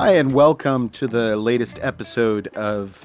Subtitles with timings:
[0.00, 3.04] Hi, and welcome to the latest episode of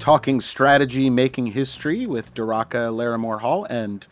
[0.00, 4.04] Talking Strategy, Making History with Daraka Larimore Hall and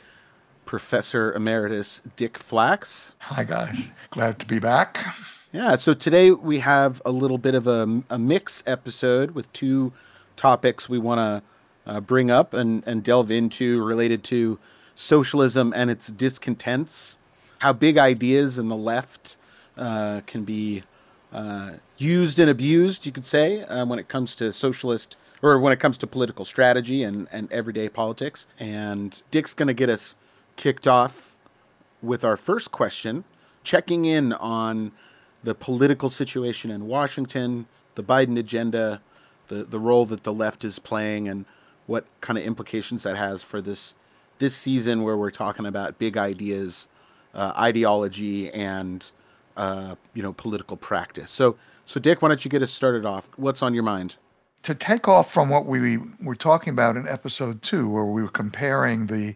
[0.64, 3.16] Professor Emeritus Dick Flacks.
[3.18, 3.90] Hi, guys.
[4.10, 5.16] Glad to be back.
[5.52, 9.92] Yeah, so today we have a little bit of a, a mix episode with two
[10.36, 14.60] topics we want to uh, bring up and, and delve into related to
[14.94, 17.18] socialism and its discontents,
[17.58, 19.36] how big ideas in the left
[19.76, 20.84] uh, can be
[21.32, 25.72] uh, used and abused, you could say, uh, when it comes to socialist or when
[25.72, 28.46] it comes to political strategy and, and everyday politics.
[28.58, 30.14] And Dick's going to get us
[30.56, 31.36] kicked off
[32.02, 33.24] with our first question,
[33.64, 34.92] checking in on
[35.42, 39.00] the political situation in Washington, the Biden agenda,
[39.48, 41.44] the, the role that the left is playing, and
[41.86, 43.94] what kind of implications that has for this
[44.38, 46.88] this season where we're talking about big ideas,
[47.34, 49.10] uh, ideology, and
[49.56, 51.30] uh, you know political practice.
[51.30, 53.28] So, so Dick, why don't you get us started off?
[53.36, 54.16] What's on your mind?
[54.64, 58.28] To take off from what we were talking about in episode two, where we were
[58.28, 59.34] comparing the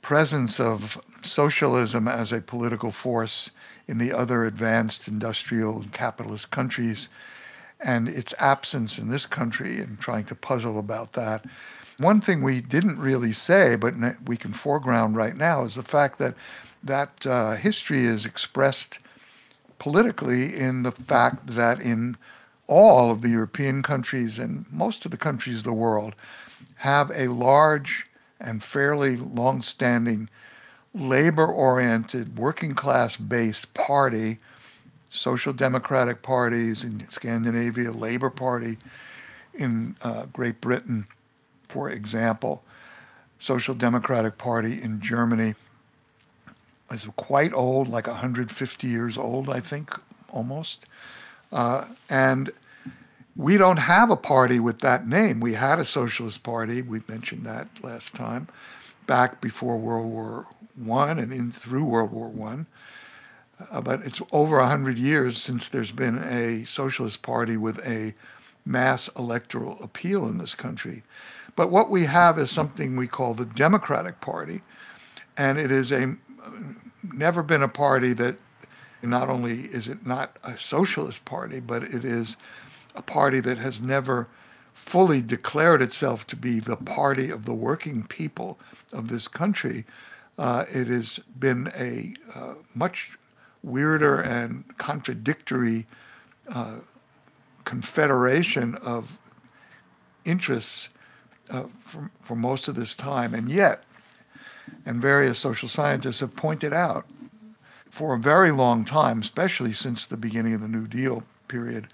[0.00, 3.50] presence of socialism as a political force
[3.86, 7.08] in the other advanced industrial and capitalist countries
[7.80, 11.44] and its absence in this country and trying to puzzle about that.
[11.98, 13.94] One thing we didn't really say, but
[14.26, 16.34] we can foreground right now, is the fact that
[16.82, 18.98] that uh, history is expressed
[19.78, 22.16] politically in the fact that in
[22.66, 26.14] all of the European countries and most of the countries of the world
[26.76, 28.06] have a large
[28.40, 30.28] and fairly long standing
[30.94, 34.38] labor oriented, working class based party,
[35.10, 38.78] social democratic parties in Scandinavia, Labour Party
[39.54, 41.06] in uh, Great Britain,
[41.68, 42.62] for example,
[43.38, 45.54] Social Democratic Party in Germany
[46.90, 49.94] is quite old, like 150 years old, I think,
[50.30, 50.86] almost.
[51.52, 52.50] Uh, and
[53.36, 55.40] we don't have a party with that name.
[55.40, 56.82] We had a socialist party.
[56.82, 58.48] We mentioned that last time,
[59.06, 62.66] back before World War One and in through World War One.
[63.70, 68.14] Uh, but it's over hundred years since there's been a socialist party with a
[68.66, 71.02] mass electoral appeal in this country.
[71.56, 74.62] But what we have is something we call the Democratic Party,
[75.36, 76.16] and it is a
[77.12, 78.36] never been a party that
[79.02, 82.36] not only is it not a socialist party, but it is
[82.94, 84.28] a party that has never
[84.72, 88.58] fully declared itself to be the party of the working people
[88.92, 89.84] of this country.
[90.36, 93.16] Uh, it has been a uh, much
[93.62, 95.86] weirder and contradictory
[96.50, 96.76] uh,
[97.64, 99.18] confederation of
[100.24, 100.88] interests
[101.50, 103.34] uh, for, for most of this time.
[103.34, 103.84] And yet,
[104.86, 107.06] and various social scientists have pointed out
[107.90, 111.86] for a very long time, especially since the beginning of the New Deal period,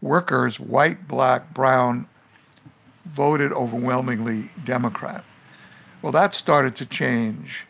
[0.00, 2.06] workers, white, black, brown,
[3.06, 5.24] voted overwhelmingly Democrat.
[6.02, 7.64] Well, that started to change,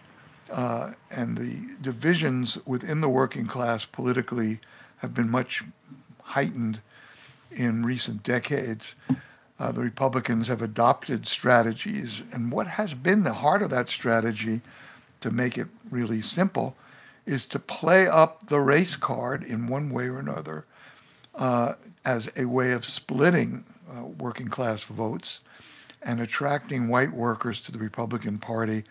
[0.50, 4.58] uh, and the divisions within the working class politically
[4.98, 5.62] have been much
[6.22, 6.80] heightened
[7.50, 8.94] in recent decades.
[9.58, 14.60] Uh, the Republicans have adopted strategies, and what has been the heart of that strategy,
[15.20, 16.76] to make it really simple,
[17.24, 20.64] is to play up the race card in one way or another
[21.34, 21.74] uh,
[22.04, 25.40] as a way of splitting uh, working class votes
[26.02, 28.84] and attracting white workers to the Republican Party,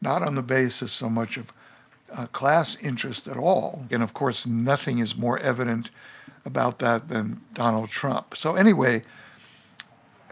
[0.00, 1.52] not on the basis so much of
[2.12, 3.84] uh, class interest at all.
[3.90, 5.90] And of course, nothing is more evident
[6.44, 8.36] about that than Donald Trump.
[8.36, 9.02] So, anyway,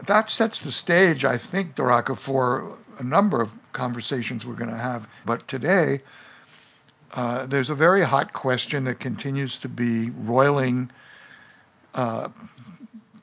[0.05, 4.77] that sets the stage, I think, Daraka, for a number of conversations we're going to
[4.77, 5.07] have.
[5.25, 6.01] But today,
[7.13, 10.91] uh, there's a very hot question that continues to be roiling
[11.93, 12.29] uh,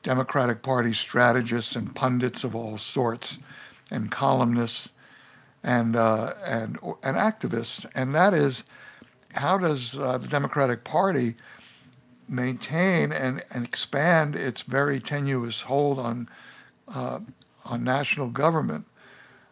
[0.03, 3.37] Democratic Party strategists and pundits of all sorts,
[3.91, 4.89] and columnists,
[5.63, 8.63] and uh, and and activists, and that is,
[9.35, 11.35] how does uh, the Democratic Party
[12.27, 16.29] maintain and, and expand its very tenuous hold on
[16.93, 17.19] uh,
[17.65, 18.85] on national government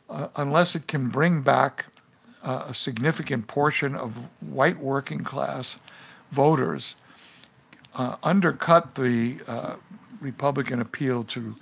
[0.10, 1.86] uh, unless it can bring back
[2.44, 5.78] uh, a significant portion of white working class
[6.32, 6.96] voters,
[7.96, 9.76] uh, undercut the uh,
[10.22, 11.56] Republican appeal to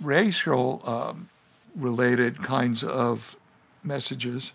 [0.00, 1.28] racial um,
[1.74, 3.36] related kinds of
[3.84, 4.52] messages.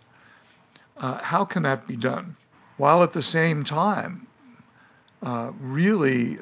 [0.98, 2.36] Uh, how can that be done?
[2.78, 4.28] While at the same time,
[5.60, 6.38] really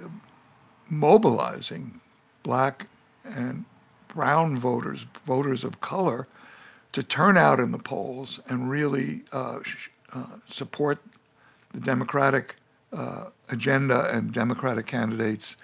[0.90, 2.00] mobilizing
[2.44, 2.88] black
[3.26, 3.66] and
[4.10, 6.28] brown voters, voters of color,
[6.92, 9.60] to turn out in the polls and really uh,
[10.14, 11.00] uh, support
[11.72, 12.56] the Democratic
[12.92, 15.56] uh, agenda and Democratic candidates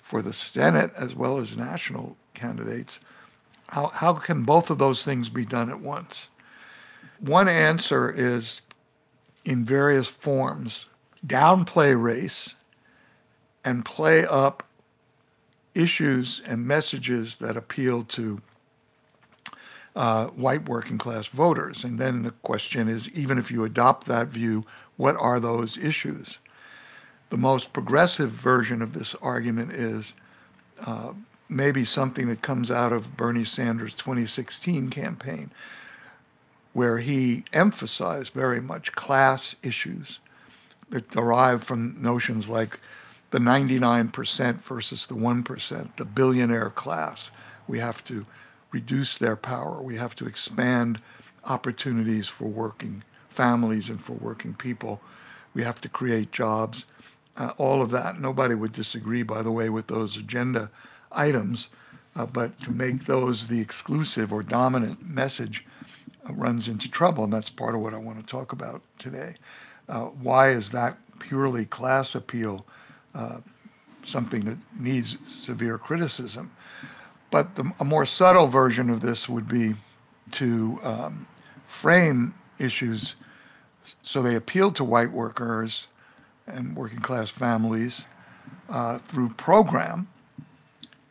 [0.00, 3.00] for the Senate as well as national candidates.
[3.68, 6.28] How, how can both of those things be done at once?
[7.20, 8.60] One answer is
[9.44, 10.86] in various forms
[11.26, 12.54] downplay race
[13.64, 14.62] and play up
[15.74, 18.40] issues and messages that appeal to
[19.94, 21.84] uh, white working class voters.
[21.84, 24.64] And then the question is even if you adopt that view,
[24.96, 26.38] what are those issues?
[27.30, 30.12] The most progressive version of this argument is
[30.84, 31.12] uh,
[31.48, 35.50] maybe something that comes out of Bernie Sanders' 2016 campaign,
[36.72, 40.18] where he emphasized very much class issues
[40.90, 42.78] that derive from notions like
[43.32, 47.30] the 99% versus the 1%, the billionaire class.
[47.66, 48.26] We have to
[48.70, 49.82] reduce their power.
[49.82, 51.00] We have to expand
[51.44, 55.00] opportunities for working families and for working people.
[55.54, 56.84] We have to create jobs.
[57.34, 58.20] Uh, all of that.
[58.20, 60.70] Nobody would disagree, by the way, with those agenda
[61.10, 61.68] items.
[62.14, 65.64] Uh, but to make those the exclusive or dominant message
[66.28, 67.24] uh, runs into trouble.
[67.24, 69.36] And that's part of what I want to talk about today.
[69.88, 72.66] Uh, why is that purely class appeal
[73.14, 73.38] uh,
[74.04, 76.50] something that needs severe criticism.
[77.30, 79.74] But the, a more subtle version of this would be
[80.32, 81.26] to um,
[81.66, 83.14] frame issues
[84.02, 85.86] so they appeal to white workers
[86.46, 88.02] and working class families
[88.68, 90.08] uh, through program.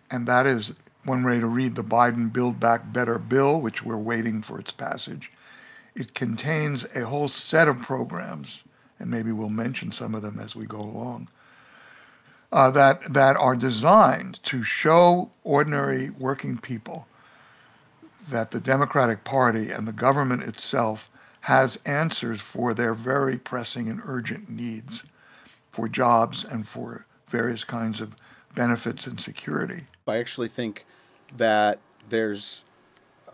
[0.09, 0.74] And that is
[1.06, 4.71] one way to read the Biden Build Back Better bill, which we're waiting for its
[4.71, 5.31] passage.
[5.95, 8.62] It contains a whole set of programs,
[9.00, 11.27] and maybe we'll mention some of them as we go along,
[12.51, 17.07] uh, that, that are designed to show ordinary working people
[18.30, 21.09] that the Democratic Party and the government itself
[21.42, 25.03] has answers for their very pressing and urgent needs
[25.71, 28.15] for jobs and for various kinds of
[28.53, 29.86] benefits and security.
[30.07, 30.86] I actually think
[31.38, 32.65] that there's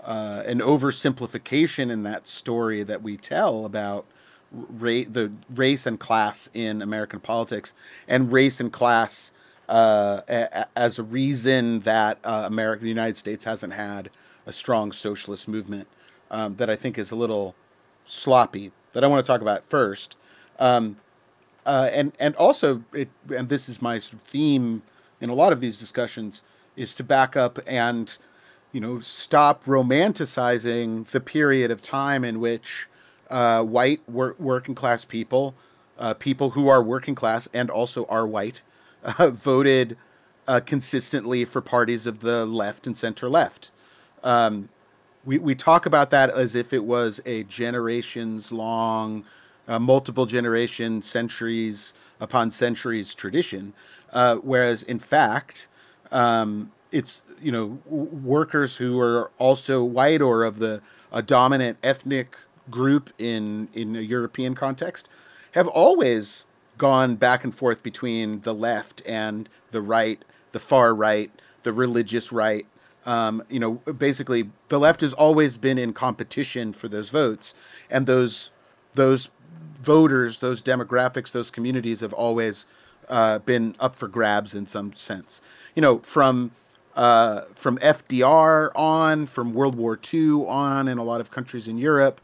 [0.04, 4.06] uh, an oversimplification in that story that we tell about
[4.52, 7.74] ra- the race and class in American politics,
[8.08, 9.32] and race and class
[9.70, 14.10] uh, a- as a reason that uh, America, the United States, hasn't had
[14.46, 15.88] a strong socialist movement.
[16.30, 17.56] Um, that I think is a little
[18.06, 18.74] sloppy.
[18.92, 20.18] That I want to talk about first,
[20.60, 20.98] um,
[21.66, 24.82] uh, and and also it, and this is my sort of theme
[25.22, 26.44] in a lot of these discussions
[26.76, 28.18] is to back up and
[28.72, 32.88] you know stop romanticizing the period of time in which
[33.30, 35.56] uh, white work, working class people,
[35.98, 38.62] uh, people who are working class and also are white,
[39.04, 39.98] uh, voted
[40.48, 43.72] uh, consistently for parties of the left and center left.
[44.24, 44.70] Um,
[45.26, 49.26] we, we talk about that as if it was a generations long,
[49.68, 53.74] uh, multiple generation, centuries upon centuries tradition,
[54.14, 55.68] uh, whereas in fact,
[56.12, 60.82] um, it's you know workers who are also white or of the
[61.12, 62.38] a dominant ethnic
[62.70, 65.10] group in in a European context
[65.52, 66.46] have always
[66.78, 71.32] gone back and forth between the left and the right, the far right,
[71.64, 72.66] the religious right.
[73.06, 77.56] Um, you know, basically, the left has always been in competition for those votes,
[77.90, 78.52] and those
[78.94, 79.30] those
[79.82, 82.66] voters, those demographics, those communities have always
[83.10, 85.42] uh, been up for grabs in some sense.
[85.76, 86.52] You know, from
[86.96, 91.78] uh, from FDR on, from World War II on, in a lot of countries in
[91.78, 92.20] Europe,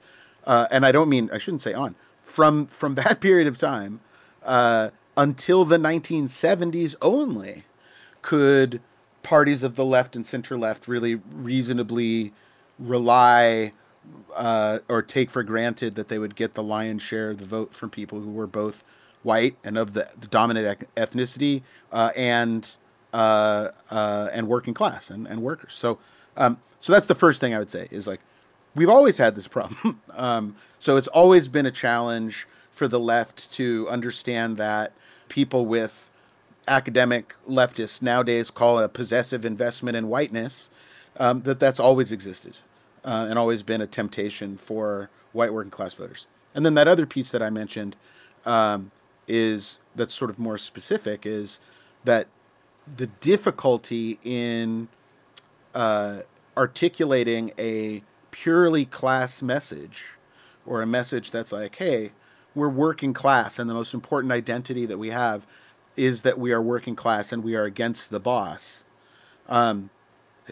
[0.46, 4.02] uh, and I don't mean I shouldn't say on from from that period of time
[4.44, 7.64] uh, until the 1970s only
[8.22, 8.82] could
[9.22, 12.34] parties of the left and center left really reasonably
[12.78, 13.72] rely
[14.36, 17.74] uh, or take for granted that they would get the lion's share of the vote
[17.74, 18.84] from people who were both
[19.22, 22.78] white and of the, the dominant ethnicity uh, and
[23.14, 25.74] uh, uh, and working class and, and workers.
[25.74, 26.00] So
[26.36, 28.20] um, so that's the first thing I would say is like
[28.76, 30.02] we've always had this problem.
[30.14, 34.94] um, so it's always been a challenge for the left to understand that
[35.30, 36.10] people with
[36.68, 40.70] academic leftists nowadays call a possessive investment in whiteness,
[41.18, 42.58] um, that that's always existed
[43.04, 46.28] uh, and always been a temptation for white working class voters.
[46.56, 47.96] And then that other piece that I mentioned
[48.46, 48.92] um,
[49.28, 51.60] is that's sort of more specific is
[52.04, 52.28] that
[52.98, 54.88] the difficulty in
[55.74, 56.22] uh,
[56.58, 60.06] articulating a purely class message
[60.66, 62.12] or a message that's like, hey,
[62.56, 65.46] we're working class and the most important identity that we have
[65.96, 68.84] is that we are working class and we are against the boss.
[69.48, 69.92] Um,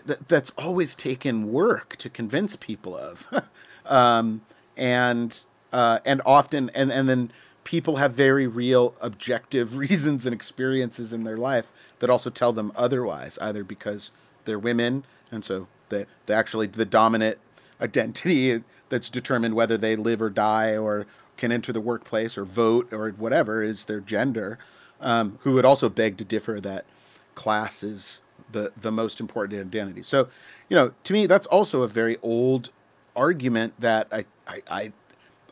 [0.08, 3.28] th- that's always taken work to convince people of.
[3.88, 4.42] um,
[4.78, 7.32] and uh, and often and, and then
[7.64, 12.72] people have very real objective reasons and experiences in their life that also tell them
[12.76, 14.12] otherwise, either because
[14.46, 17.38] they're women and so the, the actually the dominant
[17.82, 21.06] identity that's determined whether they live or die or
[21.38, 24.60] can enter the workplace or vote or whatever is their gender,
[25.00, 26.86] um, who would also beg to differ that
[27.34, 28.22] class is
[28.52, 30.04] the, the most important identity.
[30.04, 30.28] So,
[30.70, 32.70] you know, to me, that's also a very old
[33.16, 34.92] argument that I, I, I,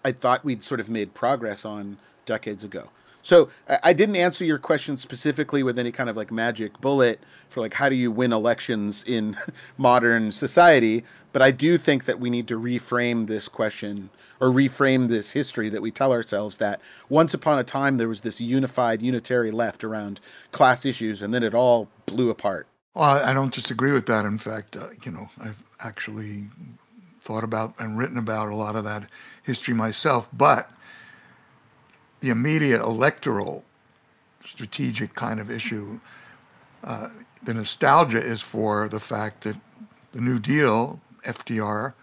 [0.06, 2.90] I thought we'd sort of made progress on decades ago.
[3.22, 3.50] So
[3.84, 7.76] I didn't answer your question specifically with any kind of like magic bullet for like
[7.76, 9.38] how do you win elections in
[9.78, 14.10] modern society, but I do think that we need to reframe this question
[14.40, 18.22] or reframe this history that we tell ourselves that once upon a time there was
[18.22, 20.20] this unified unitary left around
[20.52, 22.68] class issues and then it all blew apart.
[22.94, 24.26] Well, I don't disagree with that.
[24.26, 26.46] In fact, uh, you know, I've actually
[27.22, 29.08] thought about and written about a lot of that
[29.44, 30.72] history myself, but
[32.20, 33.64] the immediate electoral
[34.46, 36.00] strategic kind of issue.
[36.84, 37.10] Uh,
[37.44, 39.56] the nostalgia is for the fact that
[40.12, 41.94] the New Deal, FDR,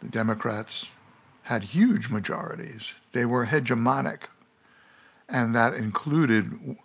[0.00, 0.86] the Democrats
[1.42, 2.92] had huge majorities.
[3.12, 4.22] They were hegemonic.
[5.28, 6.76] And that included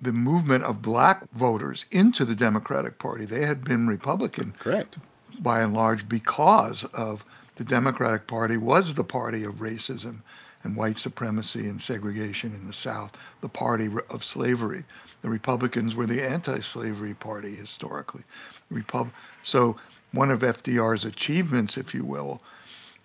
[0.00, 3.24] the movement of black voters into the Democratic Party.
[3.24, 4.54] They had been Republican.
[4.58, 4.98] Correct.
[5.40, 7.24] By and large, because of
[7.56, 10.20] the Democratic Party was the party of racism
[10.64, 14.84] and white supremacy and segregation in the South, the party of slavery.
[15.22, 18.22] The Republicans were the anti-slavery party historically.
[18.70, 19.12] Repub-
[19.42, 19.76] so
[20.12, 22.40] one of FDR's achievements, if you will,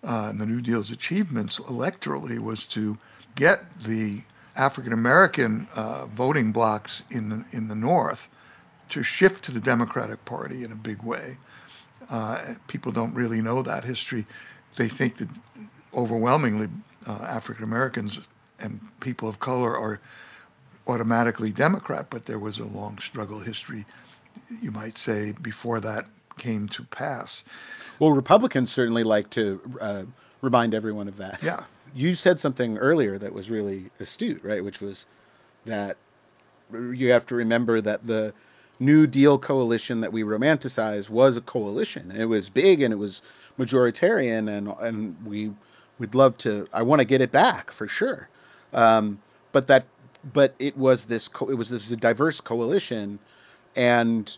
[0.04, 2.98] uh, and the New Deal's achievements electorally was to
[3.36, 4.22] get the
[4.56, 8.28] African American uh, voting blocks in the, in the North
[8.90, 11.38] to shift to the Democratic Party in a big way.
[12.10, 14.26] Uh, people don't really know that history.
[14.76, 15.30] They think that
[15.96, 16.68] overwhelmingly
[17.08, 18.20] uh, African Americans
[18.60, 20.00] and people of color are
[20.88, 23.86] automatically Democrat, but there was a long struggle history,
[24.62, 26.08] you might say, before that
[26.38, 27.44] came to pass.
[28.00, 30.04] Well, Republicans certainly like to uh,
[30.42, 31.42] remind everyone of that.
[31.42, 31.64] Yeah.
[31.96, 34.64] You said something earlier that was really astute, right?
[34.64, 35.06] Which was
[35.66, 35.98] that
[36.74, 38.34] you have to remember that the
[38.80, 42.12] New Deal coalition that we romanticize was a coalition.
[42.12, 43.22] It was big and it was
[43.58, 45.54] majoritarian, and and we
[46.00, 46.68] we'd love to.
[46.74, 48.30] I want to get it back for sure.
[48.74, 49.22] Um,
[49.52, 49.86] but that,
[50.24, 51.28] but it was this.
[51.28, 53.20] Co- it was this diverse coalition,
[53.76, 54.36] and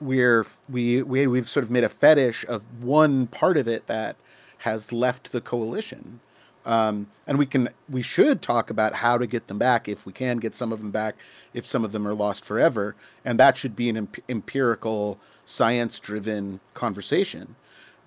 [0.00, 4.16] we're we we we've sort of made a fetish of one part of it that
[4.58, 6.20] has left the coalition.
[6.64, 10.12] Um, and we can we should talk about how to get them back if we
[10.12, 11.16] can get some of them back
[11.52, 15.98] if some of them are lost forever and that should be an emp- empirical science
[15.98, 17.56] driven conversation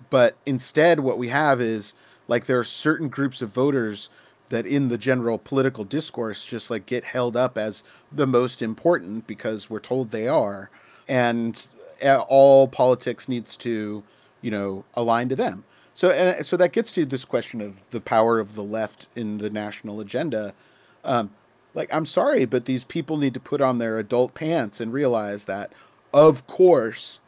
[0.08, 1.92] but instead what we have is
[2.28, 4.10] like there are certain groups of voters
[4.48, 9.26] that in the general political discourse just like get held up as the most important
[9.26, 10.70] because we're told they are
[11.08, 11.68] and
[12.04, 14.02] uh, all politics needs to
[14.40, 15.64] you know align to them.
[15.94, 19.38] So and so that gets to this question of the power of the left in
[19.38, 20.52] the national agenda.
[21.04, 21.30] Um,
[21.76, 25.44] like i'm sorry but these people need to put on their adult pants and realize
[25.44, 25.70] that
[26.12, 27.20] of course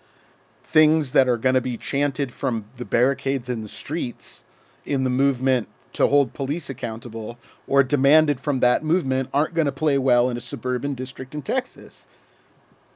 [0.64, 4.44] things that are going to be chanted from the barricades in the streets
[4.88, 9.72] in the movement to hold police accountable or demanded from that movement aren't going to
[9.72, 12.06] play well in a suburban district in Texas.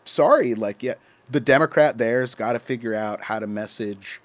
[0.05, 0.95] Sorry, like yeah,
[1.31, 4.21] the Democrat there's got to figure out how to message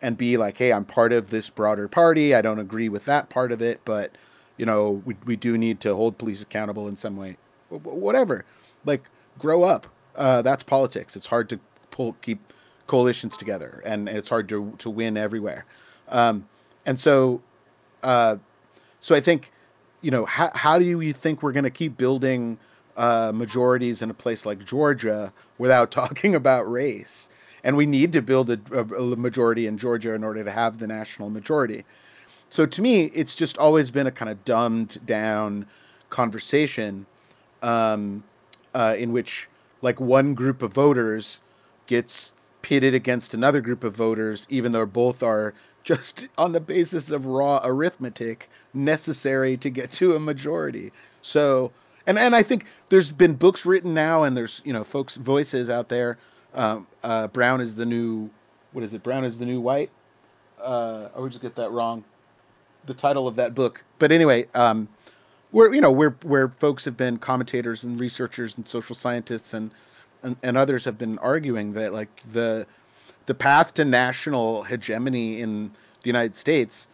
[0.00, 2.34] and be like, "Hey, I'm part of this broader party.
[2.34, 4.12] I don't agree with that part of it, but
[4.56, 7.36] you know, we we do need to hold police accountable in some way."
[7.68, 8.44] Whatever.
[8.84, 9.88] Like grow up.
[10.16, 11.16] Uh, that's politics.
[11.16, 11.60] It's hard to
[11.90, 12.52] pull keep
[12.86, 15.64] coalitions together and it's hard to to win everywhere.
[16.08, 16.48] Um,
[16.88, 17.42] and so,
[18.02, 18.38] uh,
[19.00, 19.52] so I think,
[20.00, 22.56] you know, how, how do you think we're going to keep building
[22.96, 27.28] uh, majorities in a place like Georgia without talking about race?
[27.62, 30.86] And we need to build a, a, majority in Georgia in order to have the
[30.86, 31.84] national majority.
[32.48, 35.66] So to me, it's just always been a kind of dumbed down
[36.08, 37.04] conversation
[37.60, 38.24] um,
[38.72, 39.46] uh, in which,
[39.82, 41.40] like, one group of voters
[41.86, 45.52] gets pitted against another group of voters, even though both are
[45.88, 50.92] just on the basis of raw arithmetic necessary to get to a majority.
[51.22, 51.72] So,
[52.06, 55.70] and and I think there's been books written now, and there's you know folks' voices
[55.70, 56.18] out there.
[56.52, 58.28] Um, uh, Brown is the new,
[58.72, 59.02] what is it?
[59.02, 59.90] Brown is the new white.
[60.60, 62.04] Uh, I would just get that wrong.
[62.84, 64.88] The title of that book, but anyway, um,
[65.52, 69.70] where you know where where folks have been commentators and researchers and social scientists and,
[70.22, 72.66] and and others have been arguing that like the
[73.28, 75.70] the path to national hegemony in
[76.02, 76.88] the United States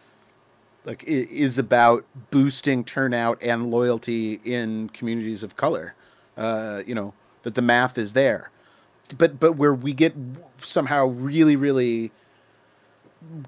[0.83, 5.95] like is about boosting turnout and loyalty in communities of color.
[6.35, 7.13] Uh, you know
[7.43, 8.51] that the math is there,
[9.17, 10.13] but but where we get
[10.57, 12.11] somehow really really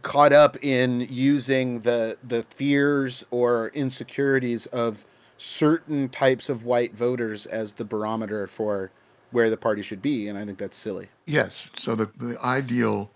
[0.01, 5.03] caught up in using the the fears or insecurities of
[5.35, 8.91] certain types of white voters as the barometer for
[9.31, 11.09] where the party should be, and I think that's silly.
[11.25, 11.69] Yes.
[11.77, 13.11] So the, the ideal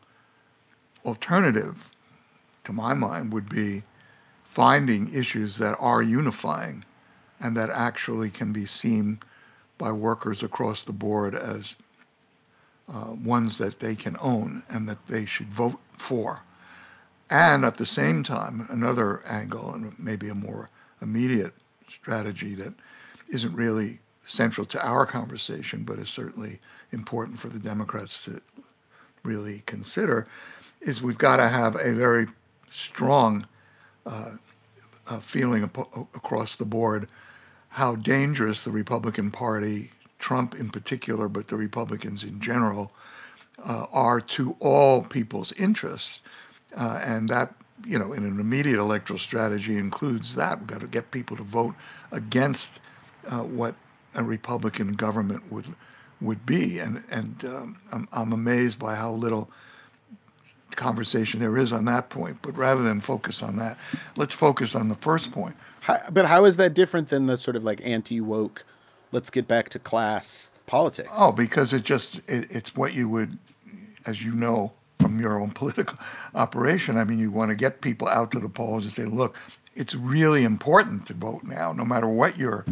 [1.05, 1.91] alternative,
[2.65, 3.83] to my mind, would be
[4.43, 6.83] finding issues that are unifying
[7.39, 9.19] and that actually can be seen
[9.77, 11.75] by workers across the board as
[12.87, 16.43] uh, ones that they can own and that they should vote for.
[17.29, 20.69] And at the same time, another angle, and maybe a more
[21.01, 21.53] immediate
[21.89, 22.73] strategy that
[23.29, 26.59] isn't really central to our conversation, but is certainly
[26.91, 28.41] important for the Democrats to
[29.23, 30.25] really consider,
[30.81, 32.27] is we've got to have a very
[32.69, 33.45] strong
[34.05, 34.31] uh,
[35.07, 37.09] uh, feeling ap- across the board
[37.71, 42.91] how dangerous the Republican Party, Trump in particular, but the Republicans in general,
[43.63, 46.19] uh, are to all people's interests.
[46.75, 47.53] Uh, and that,
[47.85, 50.59] you know, in an immediate electoral strategy includes that.
[50.59, 51.75] We've got to get people to vote
[52.11, 52.81] against
[53.27, 53.75] uh, what
[54.15, 55.67] a Republican government would
[56.19, 56.79] would be.
[56.79, 59.49] And and um, I'm, I'm amazed by how little
[60.75, 62.37] conversation there is on that point.
[62.41, 63.77] But rather than focus on that,
[64.15, 65.55] let's focus on the first point.
[65.81, 68.63] How, but how is that different than the sort of like anti woke?
[69.11, 71.09] Let's get back to class politics.
[71.13, 73.37] Oh, because it just it, it's what you would,
[74.05, 75.97] as you know from your own political
[76.35, 76.97] operation.
[76.97, 79.37] I mean, you want to get people out to the polls and say, look,
[79.75, 82.65] it's really important to vote now, no matter what your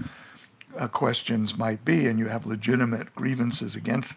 [0.77, 4.13] uh, questions might be, and you have legitimate grievances against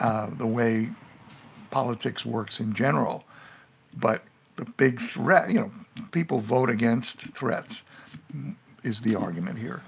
[0.00, 0.90] uh, the way
[1.70, 3.24] politics works in general.
[3.94, 4.22] But
[4.56, 5.72] the big threat, you know,
[6.12, 7.82] people vote against threats,
[8.82, 9.82] is the argument here.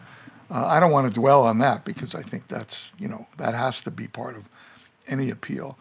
[0.51, 3.55] Uh, I don't want to dwell on that because I think that's, you know, that
[3.55, 4.45] has to be part of
[5.09, 5.79] any appeal.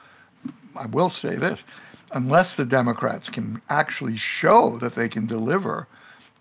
[0.75, 1.63] I will say this
[2.13, 5.88] unless the Democrats can actually show that they can deliver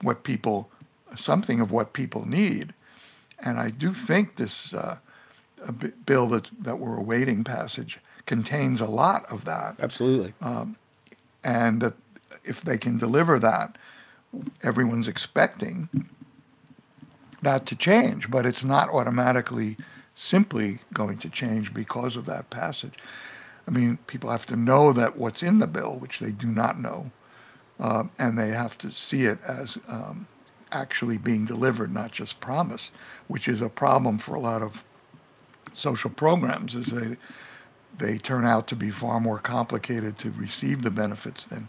[0.02, 0.70] what people,
[1.16, 2.74] something of what people need,
[3.42, 4.96] and I do think this uh,
[6.06, 9.76] bill that, that we're awaiting passage contains a lot of that.
[9.80, 10.34] Absolutely.
[10.40, 10.76] Um,
[11.44, 11.94] and that
[12.44, 13.76] if they can deliver that,
[14.62, 15.88] everyone's expecting
[17.42, 19.76] that to change, but it's not automatically
[20.14, 22.94] simply going to change because of that passage.
[23.66, 26.78] I mean, people have to know that what's in the bill, which they do not
[26.78, 27.10] know,
[27.80, 30.26] uh, and they have to see it as um,
[30.72, 32.90] actually being delivered, not just promise,
[33.28, 34.84] which is a problem for a lot of
[35.72, 37.16] social programs, is they
[37.98, 41.68] they turn out to be far more complicated to receive the benefits than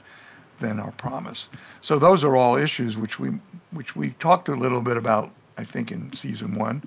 [0.59, 1.49] than are promised.
[1.81, 3.29] So those are all issues which we
[3.71, 6.83] which we talked a little bit about, I think, in season one,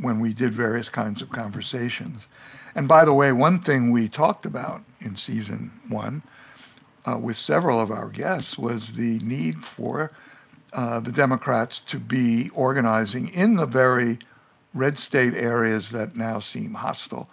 [0.00, 2.26] when we did various kinds of conversations.
[2.74, 6.22] And by the way, one thing we talked about in season one
[7.06, 10.10] uh, with several of our guests was the need for
[10.72, 14.18] uh, the Democrats to be organizing in the very
[14.74, 17.28] red state areas that now seem hostile.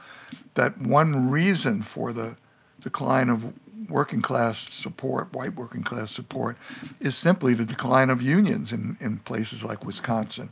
[0.53, 2.35] That one reason for the
[2.81, 3.53] decline of
[3.89, 6.57] working class support, white working class support,
[6.99, 10.49] is simply the decline of unions in, in places like Wisconsin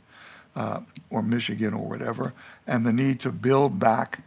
[0.54, 2.32] uh, or Michigan or whatever,
[2.66, 4.20] and the need to build back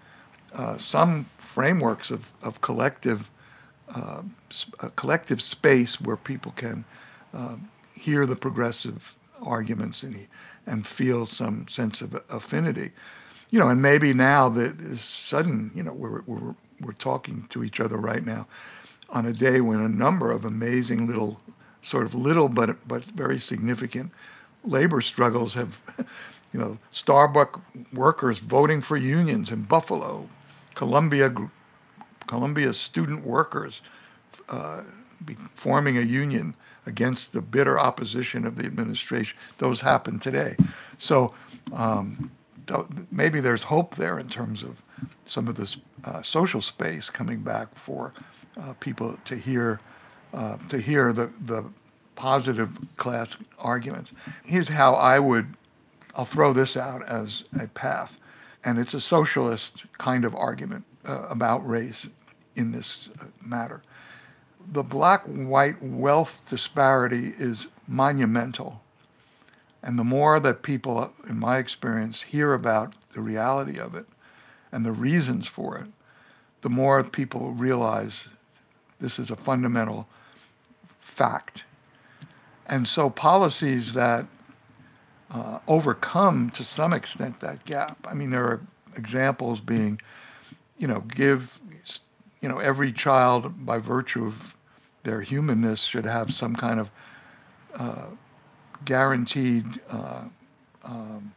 [0.53, 3.29] uh, some frameworks of, of collective
[3.93, 4.21] uh,
[4.97, 6.83] collective space where people can
[7.33, 10.27] um, hear the progressive arguments and
[10.65, 12.91] and feel some sense of affinity,
[13.51, 13.69] you know.
[13.69, 18.25] And maybe now that sudden, you know, we're we're we're talking to each other right
[18.25, 18.47] now
[19.09, 21.39] on a day when a number of amazing little,
[21.81, 24.11] sort of little but but very significant
[24.63, 25.81] labor struggles have,
[26.53, 27.59] you know, Starbucks
[27.93, 30.27] workers voting for unions in Buffalo,
[30.75, 31.33] Columbia,
[32.27, 33.81] Columbia student workers
[34.49, 34.81] uh,
[35.55, 36.53] forming a union
[36.87, 39.37] against the bitter opposition of the administration.
[39.57, 40.55] Those happen today.
[40.97, 41.33] So
[41.73, 42.31] um,
[43.11, 44.81] maybe there's hope there in terms of
[45.25, 48.13] some of this uh, social space coming back for
[48.59, 49.79] uh, people to hear
[50.33, 51.63] uh, to hear the, the
[52.15, 54.11] positive class arguments.
[54.43, 55.47] Here's how I would
[56.15, 58.17] I'll throw this out as a path,
[58.65, 62.07] and it's a socialist kind of argument uh, about race
[62.55, 63.81] in this uh, matter
[64.71, 68.81] the black white wealth disparity is monumental.
[69.81, 74.05] And the more that people, in my experience, hear about the reality of it
[74.71, 75.87] and the reasons for it,
[76.61, 78.25] the more people realize
[78.99, 80.07] this is a fundamental
[80.99, 81.63] fact.
[82.65, 84.25] And so policies that
[85.31, 88.05] uh, overcome to some extent that gap.
[88.09, 88.61] I mean, there are
[88.95, 90.01] examples being,
[90.77, 91.59] you know, give,
[92.41, 94.56] you know, every child by virtue of
[95.07, 96.89] their humanness should have some kind of
[97.75, 98.07] uh,
[98.83, 100.23] guaranteed uh,
[100.83, 101.31] um,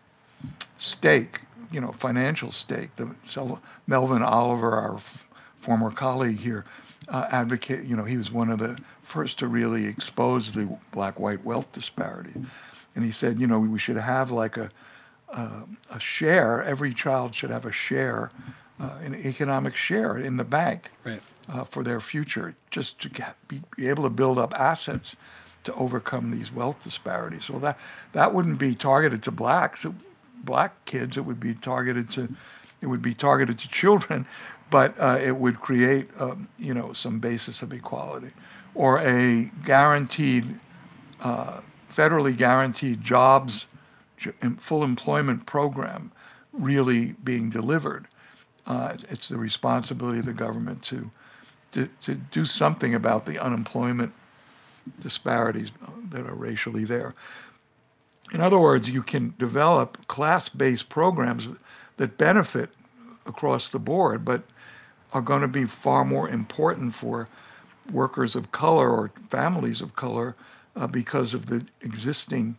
[0.77, 2.91] stake, you know, financial stake.
[2.97, 5.29] The, so Melvin Oliver, our f-
[5.61, 6.65] former colleague here,
[7.09, 7.85] uh, advocate.
[7.85, 12.35] You know, he was one of the first to really expose the black-white wealth disparity,
[12.97, 14.69] and he said, you know, we should have like a
[15.33, 16.65] uh, a share.
[16.65, 18.33] Every child should have a share,
[18.81, 21.23] uh, an economic share in the bank right.
[21.51, 25.17] Uh, for their future, just to get, be, be able to build up assets
[25.65, 27.45] to overcome these wealth disparities.
[27.45, 27.77] So that
[28.13, 29.85] that wouldn't be targeted to blacks,
[30.45, 31.17] black kids.
[31.17, 32.29] It would be targeted to,
[32.81, 34.27] it would be targeted to children,
[34.71, 38.31] but uh, it would create, um, you know, some basis of equality,
[38.75, 40.45] or a guaranteed,
[41.21, 43.67] uh, federally guaranteed jobs,
[44.59, 46.13] full employment program,
[46.53, 48.07] really being delivered.
[48.67, 51.11] Uh, it's the responsibility of the government to,
[51.73, 54.13] to to do something about the unemployment
[55.01, 55.71] disparities
[56.11, 57.13] that are racially there.
[58.33, 61.49] In other words, you can develop class based programs
[61.97, 62.71] that benefit
[63.27, 64.43] across the board, but
[65.13, 67.27] are going to be far more important for
[67.91, 70.37] workers of color or families of color
[70.77, 72.57] uh, because of the existing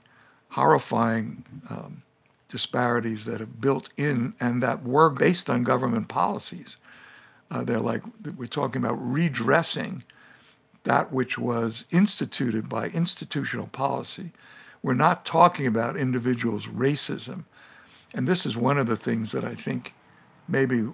[0.49, 2.03] horrifying um,
[2.49, 6.75] disparities that have built in and that were based on government policies.
[7.51, 8.01] Uh, they're like,
[8.37, 10.03] we're talking about redressing
[10.83, 14.31] that which was instituted by institutional policy.
[14.81, 17.43] We're not talking about individuals' racism.
[18.15, 19.93] And this is one of the things that I think
[20.47, 20.87] maybe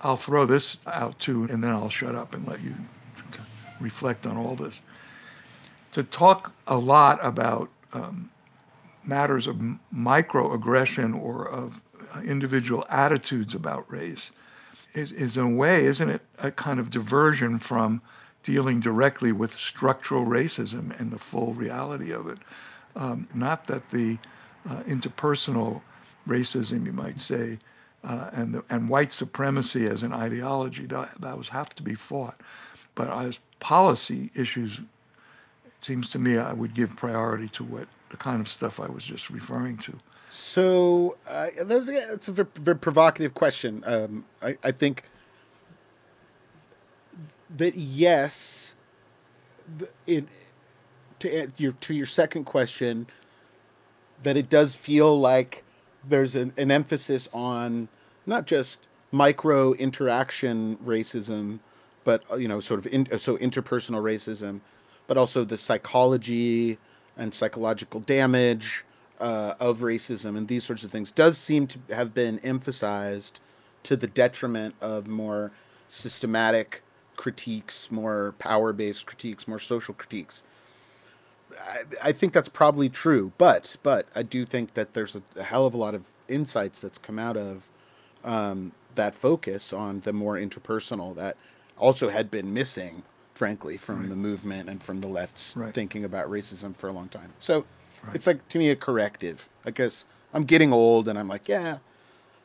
[0.00, 2.74] I'll throw this out too, and then I'll shut up and let you
[3.80, 4.80] reflect on all this.
[5.92, 8.30] To talk a lot about um,
[9.04, 9.56] matters of
[9.94, 11.80] microaggression or of
[12.14, 14.30] uh, individual attitudes about race
[14.96, 18.02] is, is, in a way, isn't it, a kind of diversion from
[18.42, 22.38] dealing directly with structural racism and the full reality of it.
[22.94, 24.18] Um, not that the
[24.68, 25.82] uh, interpersonal
[26.26, 27.58] racism, you might say,
[28.04, 31.94] uh, and the, and white supremacy as an ideology that that was have to be
[31.94, 32.40] fought,
[32.94, 38.16] but as policy issues, it seems to me I would give priority to what the
[38.16, 39.94] kind of stuff I was just referring to.
[40.30, 43.82] So uh, that's a very, provocative question.
[43.86, 45.04] Um, I, I think
[47.56, 48.74] that yes,
[50.06, 50.26] it
[51.20, 53.06] to your to your second question,
[54.22, 55.64] that it does feel like
[56.06, 57.88] there's an, an emphasis on
[58.26, 61.60] not just micro interaction racism,
[62.04, 64.60] but uh, you know, sort of in, so interpersonal racism,
[65.06, 66.78] but also the psychology
[67.16, 68.84] and psychological damage
[69.20, 73.40] uh, of racism and these sorts of things does seem to have been emphasized
[73.82, 75.52] to the detriment of more
[75.88, 76.82] systematic
[77.16, 80.42] critiques, more power based critiques, more social critiques.
[81.58, 85.44] I, I, think that's probably true, but but I do think that there's a, a
[85.44, 87.68] hell of a lot of insights that's come out of
[88.24, 91.36] um, that focus on the more interpersonal that
[91.78, 93.04] also had been missing,
[93.36, 94.08] frankly, from right.
[94.08, 95.74] the movement and from the left's right.
[95.74, 97.32] thinking about racism for a long time.
[97.38, 97.66] So
[98.04, 98.14] right.
[98.14, 99.48] it's like to me a corrective.
[99.64, 101.78] I guess I'm getting old, and I'm like, yeah,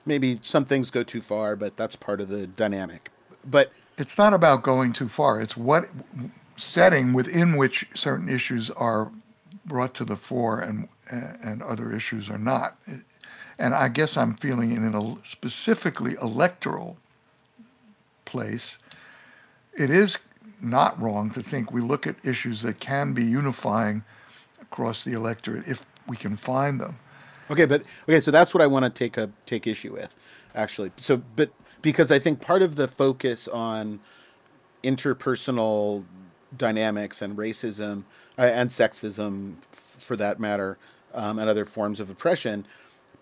[0.05, 3.09] maybe some things go too far, but that's part of the dynamic.
[3.45, 5.41] But it's not about going too far.
[5.41, 5.85] It's what
[6.57, 9.11] setting within which certain issues are
[9.65, 12.77] brought to the fore and and other issues are not.
[13.59, 16.97] And I guess I'm feeling in a specifically electoral
[18.25, 18.77] place,
[19.77, 20.17] it is
[20.61, 24.03] not wrong to think we look at issues that can be unifying
[24.61, 26.97] across the electorate if we can find them.
[27.49, 30.15] Okay, but okay, so that's what I want to take a take issue with,
[30.55, 30.91] actually.
[30.97, 33.99] So, but because I think part of the focus on
[34.83, 36.05] interpersonal
[36.55, 38.03] dynamics and racism
[38.37, 39.55] uh, and sexism,
[39.99, 40.77] for that matter,
[41.13, 42.65] um, and other forms of oppression,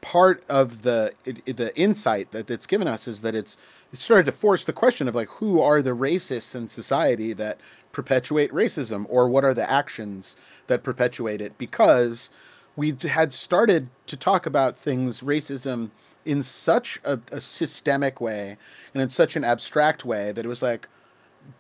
[0.01, 3.57] part of the it, the insight that it's given us is that it's
[3.91, 7.59] it started to force the question of like who are the racists in society that
[7.91, 10.35] perpetuate racism or what are the actions
[10.67, 11.57] that perpetuate it?
[11.57, 12.29] Because
[12.75, 15.89] we had started to talk about things racism
[16.25, 18.57] in such a, a systemic way
[18.93, 20.87] and in such an abstract way that it was like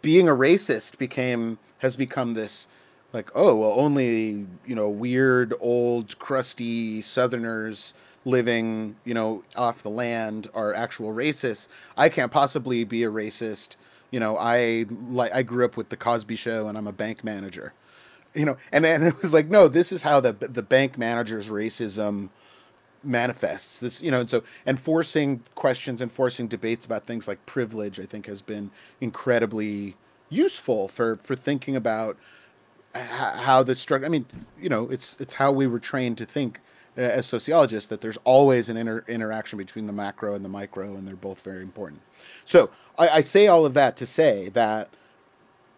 [0.01, 2.67] being a racist became has become this
[3.11, 7.93] like oh well only you know weird old crusty southerners
[8.29, 13.75] living you know off the land are actual racists i can't possibly be a racist
[14.11, 17.23] you know i like i grew up with the cosby show and i'm a bank
[17.23, 17.73] manager
[18.33, 21.49] you know, and and it was like, no, this is how the the bank manager's
[21.49, 22.29] racism
[23.03, 23.79] manifests.
[23.79, 27.99] This, you know, and so and forcing questions and forcing debates about things like privilege,
[27.99, 29.95] I think, has been incredibly
[30.29, 32.17] useful for for thinking about
[32.93, 34.05] how the structure.
[34.05, 34.25] I mean,
[34.59, 36.59] you know, it's it's how we were trained to think
[36.99, 40.95] Uh, as sociologists that there's always an inter- interaction between the macro and the micro,
[40.95, 42.01] and they're both very important.
[42.43, 44.89] So I, I say all of that to say that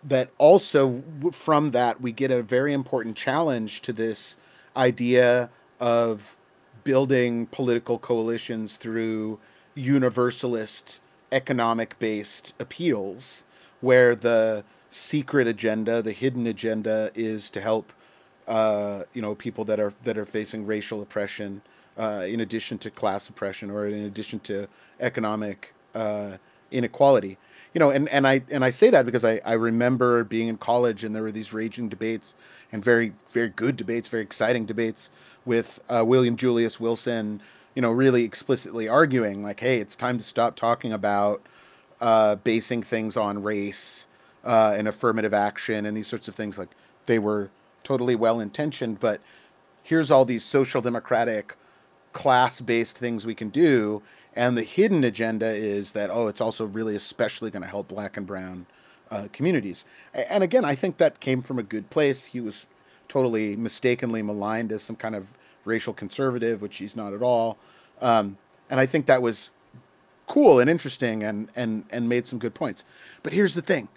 [0.04, 4.38] that also from that we get a very important challenge to this
[4.76, 6.38] idea of
[6.84, 9.38] building political coalitions through
[9.76, 13.44] universalist economic based appeals
[13.80, 17.94] where the secret agenda the hidden agenda is to help
[18.52, 21.62] uh, you know people that are that are facing racial oppression
[21.98, 24.68] uh, in addition to class oppression or in addition to
[25.00, 26.38] economic uh,
[26.70, 27.38] inequality
[27.74, 30.58] you know, and, and I and I say that because I, I remember being in
[30.58, 32.36] college and there were these raging debates
[32.72, 35.10] and very very good debates, very exciting debates
[35.46, 37.42] with uh, William Julius Wilson,
[37.74, 41.42] you know, really explicitly arguing like, hey, it's time to stop talking about
[42.02, 44.08] uh, basing things on race
[44.44, 46.58] and affirmative action and these sorts of things.
[46.58, 46.70] Like
[47.06, 47.52] they were
[47.84, 49.22] totally well intentioned, but
[49.84, 51.56] here's all these social democratic
[52.14, 54.02] class based things we can do
[54.34, 58.16] and the hidden agenda is that, oh, it's also really especially going to help black
[58.16, 58.66] and brown
[59.10, 59.86] uh, communities.
[60.14, 62.26] And again, I think that came from a good place.
[62.26, 62.66] He was
[63.10, 65.34] totally mistakenly maligned as some kind of
[65.66, 67.58] racial conservative, which he's not at all.
[68.02, 68.38] Um,
[68.70, 69.52] and I think that was
[70.28, 72.86] cool and interesting and, and, and made some good points.
[73.24, 73.90] But here's the thing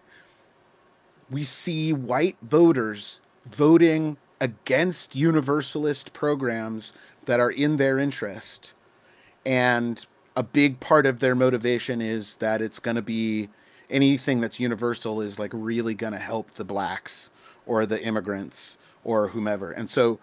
[1.31, 6.93] we see white voters voting against universalist programs
[7.25, 8.73] that are in their interest.
[9.47, 10.05] And
[10.37, 13.49] a big part of their motivation is that it's going to be
[13.91, 17.31] anything that's universal is like really going to help the blacks
[17.67, 19.71] or the immigrants or whomever.
[19.71, 20.19] And so,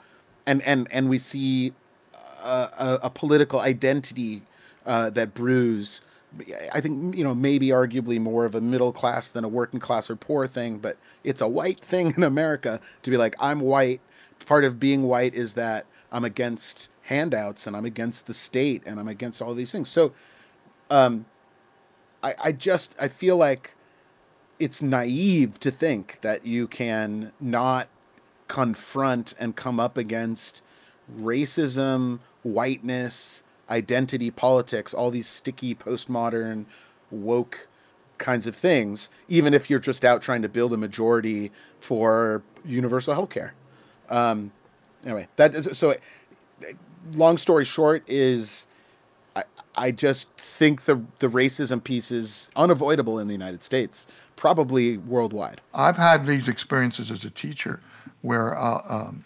[0.46, 1.74] and and and we see
[2.44, 4.44] a, a, a political identity
[4.86, 6.02] uh, that brews.
[6.72, 10.10] I think you know maybe arguably more of a middle class than a working class
[10.10, 14.02] or poor thing, but it's a white thing in America to be like I'm white.
[14.46, 19.00] Part of being white is that I'm against handouts and I'm against the state and
[19.00, 19.90] I'm against all these things.
[19.90, 20.14] So
[20.90, 21.26] um,
[22.24, 23.76] I, I just I feel like
[24.60, 27.88] it's naive to think that you can not
[28.48, 30.62] confront and come up against
[31.12, 36.66] racism, whiteness, identity politics, all these sticky postmodern
[37.10, 37.68] woke
[38.18, 43.16] kinds of things, even if you're just out trying to build a majority for universal
[43.16, 43.56] health care.
[44.10, 44.52] Um,
[45.04, 45.96] anyway, that is so
[47.14, 48.68] long story short is
[49.36, 49.44] I,
[49.76, 55.62] I just think the the racism piece is unavoidable in the United States, probably worldwide.
[55.74, 57.80] I've had these experiences as a teacher
[58.22, 59.26] where uh, um,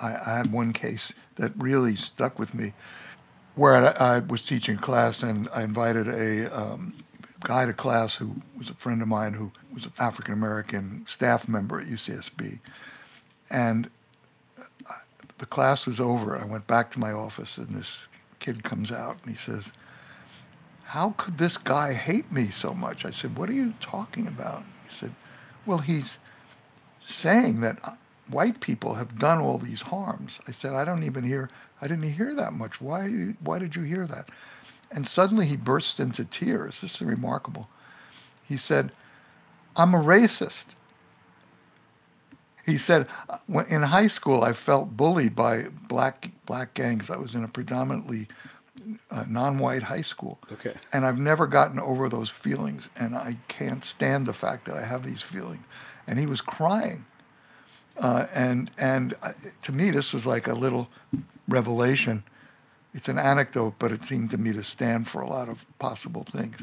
[0.00, 2.72] I, I, had one case that really stuck with me,
[3.60, 6.94] where I, I was teaching class and I invited a um,
[7.40, 11.46] guy to class who was a friend of mine who was an African American staff
[11.46, 12.58] member at UCSB,
[13.50, 13.90] and
[15.36, 16.40] the class was over.
[16.40, 17.98] I went back to my office, and this
[18.38, 19.70] kid comes out and he says,
[20.84, 23.04] How could this guy hate me so much?
[23.04, 24.62] I said, What are you talking about?
[24.88, 25.14] He said,
[25.66, 26.16] Well, he's
[27.06, 27.92] saying that uh,
[28.30, 30.38] white people have done all these harms.
[30.48, 32.80] I said, I don't even hear, I didn't hear that much.
[32.80, 34.28] Why, why did you hear that?
[34.90, 36.80] And suddenly he bursts into tears.
[36.80, 37.66] This is remarkable.
[38.42, 38.92] He said,
[39.76, 40.64] I'm a racist.
[42.66, 43.06] He said,
[43.68, 47.10] in high school, I felt bullied by black black gangs.
[47.10, 48.28] I was in a predominantly
[49.10, 50.38] uh, non-white high school.
[50.52, 50.74] Okay.
[50.92, 54.82] And I've never gotten over those feelings, and I can't stand the fact that I
[54.82, 55.64] have these feelings.
[56.06, 57.04] And he was crying,
[58.00, 59.32] uh, and and uh,
[59.62, 60.88] to me, this was like a little
[61.46, 62.24] revelation.
[62.94, 66.24] It's an anecdote, but it seemed to me to stand for a lot of possible
[66.24, 66.56] things.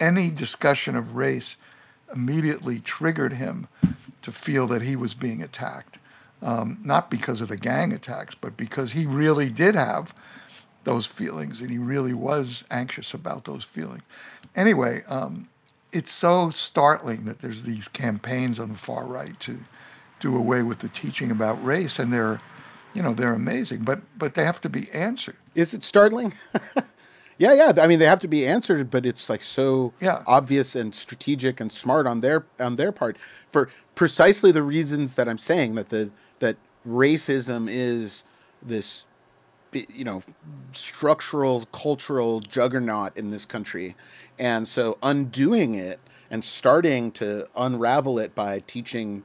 [0.00, 1.54] Any discussion of race
[2.12, 3.68] immediately triggered him
[4.22, 5.98] to feel that he was being attacked.
[6.42, 10.14] Um, not because of the gang attacks, but because he really did have
[10.84, 14.02] those feelings and he really was anxious about those feelings.
[14.54, 15.48] Anyway, um,
[15.92, 19.58] it's so startling that there's these campaigns on the far right to
[20.24, 22.40] do away with the teaching about race, and they're,
[22.94, 25.36] you know, they're amazing, but but they have to be answered.
[25.54, 26.34] Is it startling?
[27.36, 27.72] Yeah, yeah.
[27.82, 30.22] I mean, they have to be answered, but it's like so yeah.
[30.26, 33.16] obvious and strategic and smart on their on their part
[33.50, 36.56] for precisely the reasons that I'm saying that the that
[36.86, 38.24] racism is
[38.62, 39.04] this
[39.72, 40.22] you know
[40.72, 43.96] structural cultural juggernaut in this country
[44.38, 45.98] and so undoing it
[46.30, 49.24] and starting to unravel it by teaching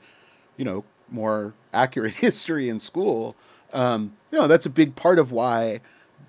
[0.60, 3.36] you know more accurate history in school,
[3.74, 5.80] um, you know, that's a big part of why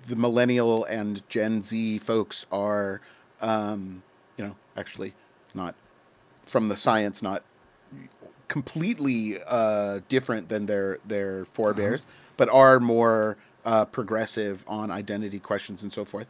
[0.07, 3.01] the millennial and Gen Z folks are,
[3.41, 4.01] um,
[4.37, 5.13] you know, actually
[5.53, 5.75] not
[6.45, 7.43] from the science, not
[8.47, 12.33] completely uh, different than their their forebears, uh-huh.
[12.37, 16.27] but are more uh, progressive on identity questions and so forth.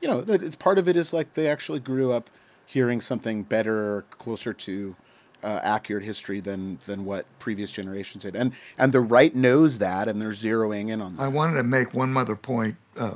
[0.00, 2.28] You know, that it's part of it is like they actually grew up
[2.66, 4.96] hearing something better, closer to
[5.42, 10.08] uh, accurate history than than what previous generations did, and and the right knows that,
[10.08, 11.22] and they're zeroing in on that.
[11.22, 13.14] I wanted to make one other point uh,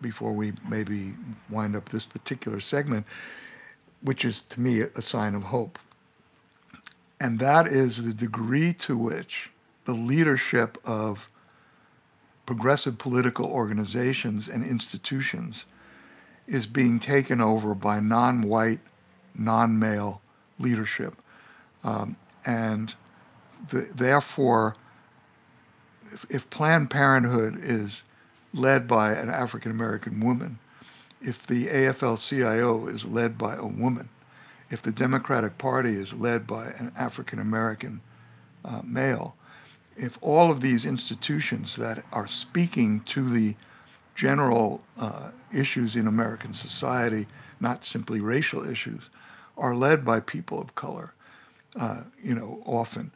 [0.00, 1.14] before we maybe
[1.48, 3.06] wind up this particular segment,
[4.02, 5.78] which is to me a sign of hope,
[7.20, 9.50] and that is the degree to which
[9.84, 11.28] the leadership of
[12.46, 15.64] progressive political organizations and institutions
[16.48, 18.80] is being taken over by non-white,
[19.36, 20.20] non-male
[20.58, 21.14] leadership
[21.84, 22.94] um, and
[23.70, 24.74] the, therefore,
[26.12, 28.02] if, if Planned Parenthood is
[28.52, 30.58] led by an African American woman,
[31.22, 34.08] if the AFL CIO is led by a woman,
[34.70, 38.00] if the Democratic Party is led by an African American
[38.64, 39.36] uh, male,
[39.96, 43.54] if all of these institutions that are speaking to the
[44.14, 47.26] general uh, issues in American society,
[47.60, 49.08] not simply racial issues,
[49.58, 51.12] are led by people of color,
[51.78, 53.10] uh, you know, often,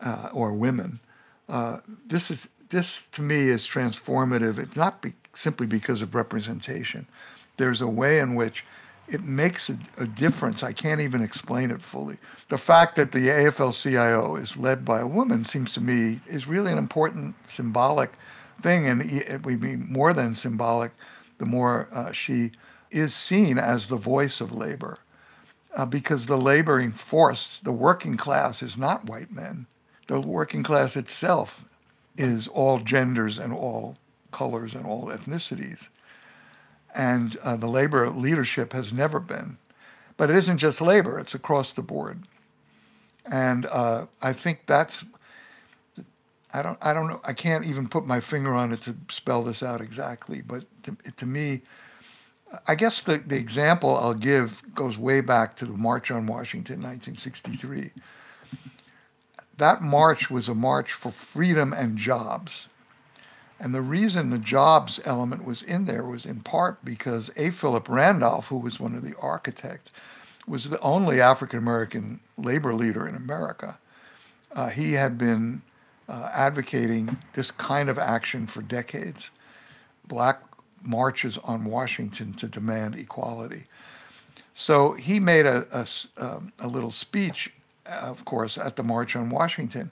[0.00, 1.00] uh, or women.
[1.48, 4.58] Uh, this is this to me is transformative.
[4.58, 7.06] It's not be, simply because of representation.
[7.56, 8.64] There's a way in which
[9.06, 10.62] it makes a, a, difference.
[10.62, 12.16] I can't even explain it fully.
[12.48, 16.72] The fact that the AFL-CIO is led by a woman seems to me is really
[16.72, 18.12] an important symbolic
[18.62, 20.92] thing, and it would be more than symbolic.
[21.38, 22.52] The more uh, she
[22.90, 24.98] is seen as the voice of labor,
[25.74, 29.66] uh, because the laboring force, the working class, is not white men.
[30.06, 31.64] The working class itself
[32.16, 33.96] is all genders and all
[34.30, 35.88] colors and all ethnicities.
[36.94, 39.58] And uh, the labor leadership has never been.
[40.16, 42.20] But it isn't just labor, it's across the board.
[43.26, 45.04] And uh, I think that's,
[46.52, 49.42] I don't, I don't know, I can't even put my finger on it to spell
[49.42, 51.62] this out exactly, but to, to me,
[52.66, 56.76] I guess the, the example I'll give goes way back to the March on Washington,
[56.76, 57.90] 1963.
[59.56, 62.66] That march was a march for freedom and jobs.
[63.60, 67.50] And the reason the jobs element was in there was in part because A.
[67.50, 69.90] Philip Randolph, who was one of the architects,
[70.46, 73.78] was the only African American labor leader in America.
[74.52, 75.62] Uh, he had been
[76.08, 79.30] uh, advocating this kind of action for decades.
[80.06, 80.40] Black
[80.84, 83.62] marches on Washington to demand equality.
[84.54, 87.52] So he made a, a, um, a, little speech,
[87.86, 89.90] of course, at the March on Washington,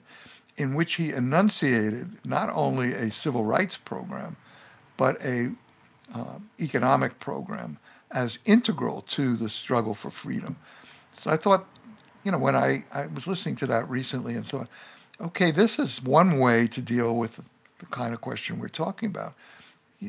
[0.57, 4.37] in which he enunciated not only a civil rights program,
[4.95, 5.51] but a
[6.13, 7.77] uh, economic program
[8.11, 10.55] as integral to the struggle for freedom.
[11.13, 11.65] So I thought,
[12.23, 14.69] you know, when I, I was listening to that recently and thought,
[15.19, 17.41] okay, this is one way to deal with
[17.79, 19.33] the kind of question we're talking about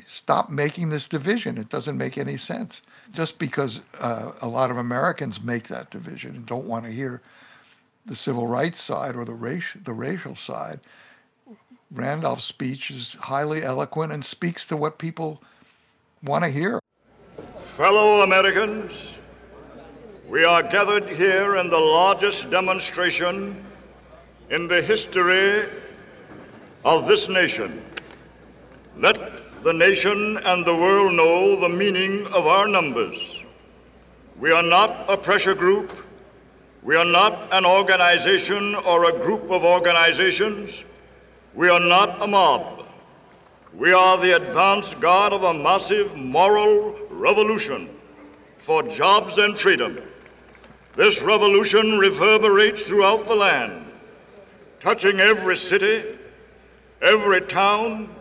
[0.07, 1.59] stop making this division.
[1.59, 2.81] It doesn't make any sense.
[3.13, 7.21] Just because uh, a lot of Americans make that division and don't want to hear
[8.07, 10.81] the civil rights side or the racial the racial side,
[11.91, 15.41] Randolph's speech is highly eloquent and speaks to what people
[16.23, 16.81] want to hear.
[17.77, 19.17] Fellow Americans,
[20.29, 23.65] we are gathered here in the largest demonstration
[24.51, 25.69] in the history
[26.85, 27.83] of this nation.
[28.97, 33.43] Let the nation and the world know the meaning of our numbers.
[34.39, 35.91] We are not a pressure group.
[36.83, 40.85] We are not an organization or a group of organizations.
[41.55, 42.87] We are not a mob.
[43.75, 47.89] We are the advance guard of a massive moral revolution
[48.59, 49.99] for jobs and freedom.
[50.95, 53.87] This revolution reverberates throughout the land,
[54.79, 56.19] touching every city,
[57.01, 58.15] every town,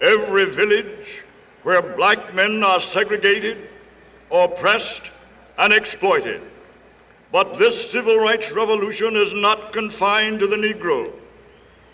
[0.00, 1.24] every village
[1.62, 3.68] where black men are segregated,
[4.30, 5.12] oppressed,
[5.58, 6.42] and exploited.
[7.32, 11.12] But this civil rights revolution is not confined to the Negro,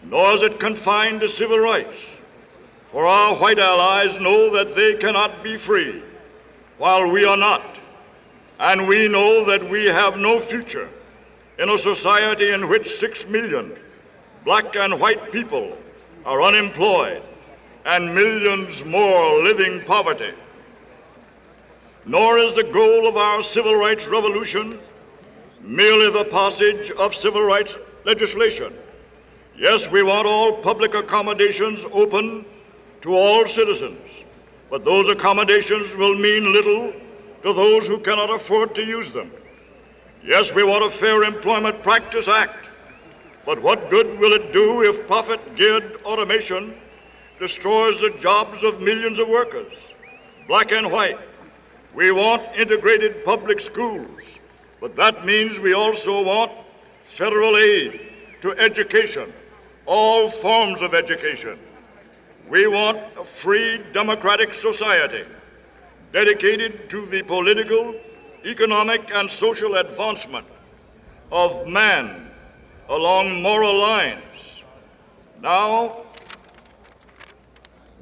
[0.03, 2.21] nor is it confined to civil rights.
[2.87, 6.03] For our white allies know that they cannot be free
[6.79, 7.79] while we are not.
[8.59, 10.89] And we know that we have no future
[11.59, 13.73] in a society in which six million
[14.45, 15.77] black and white people
[16.25, 17.23] are unemployed,
[17.85, 20.33] and millions more living poverty.
[22.05, 24.79] Nor is the goal of our civil rights revolution
[25.63, 28.73] merely the passage of civil rights legislation.
[29.57, 32.45] Yes, we want all public accommodations open
[33.03, 34.25] to all citizens,
[34.71, 36.93] but those accommodations will mean little
[37.43, 39.31] to those who cannot afford to use them.
[40.25, 42.69] Yes, we want a Fair Employment Practice Act,
[43.45, 46.75] but what good will it do if profit geared automation
[47.41, 49.95] destroys the jobs of millions of workers,
[50.47, 51.19] black and white?
[51.95, 54.39] We want integrated public schools,
[54.81, 56.53] but that means we also want
[57.03, 58.01] federal aid
[58.43, 59.33] to education,
[59.87, 61.59] all forms of education.
[62.49, 65.25] We want a free democratic society
[66.13, 67.95] dedicated to the political,
[68.45, 70.47] economic, and social advancement
[71.33, 72.31] of man
[72.89, 74.65] along moral lines.
[75.41, 76.05] Now,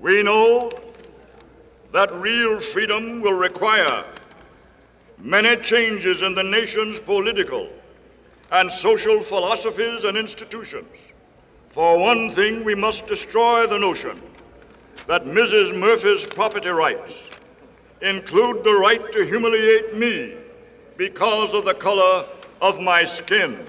[0.00, 0.70] we know
[1.92, 4.04] that real freedom will require
[5.18, 7.68] many changes in the nation's political
[8.52, 10.88] and social philosophies and institutions.
[11.68, 14.20] For one thing, we must destroy the notion
[15.06, 15.76] that Mrs.
[15.76, 17.30] Murphy's property rights
[18.00, 20.34] include the right to humiliate me
[20.96, 22.26] because of the color
[22.60, 23.66] of my skin.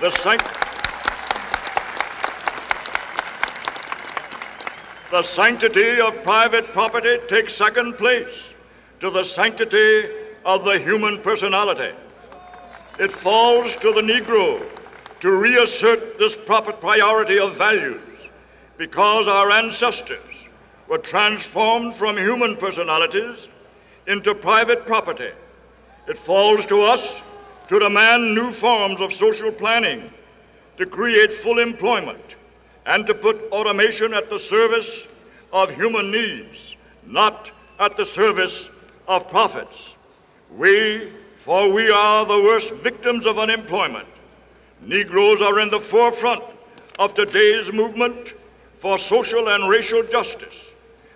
[0.00, 0.48] The, sanct-
[5.10, 8.54] the sanctity of private property takes second place
[9.00, 10.08] to the sanctity
[10.44, 11.94] of the human personality.
[12.98, 14.64] It falls to the Negro
[15.20, 18.28] to reassert this proper priority of values
[18.76, 20.48] because our ancestors
[20.88, 23.48] were transformed from human personalities
[24.06, 25.30] into private property.
[26.06, 27.22] It falls to us
[27.68, 30.10] to demand new forms of social planning,
[30.76, 32.36] to create full employment,
[32.86, 35.08] and to put automation at the service
[35.52, 36.76] of human needs,
[37.06, 38.70] not at the service
[39.08, 39.96] of profits.
[40.56, 44.08] We, for we are the worst victims of unemployment.
[44.82, 46.42] Negroes are in the forefront
[46.98, 48.34] of today's movement
[48.74, 50.74] for social and racial justice